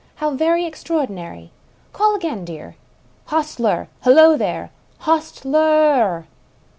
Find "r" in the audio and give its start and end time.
5.59-6.01, 6.15-6.27